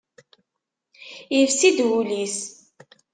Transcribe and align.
Isfi-d 1.39 1.79
wul-is. 1.87 2.37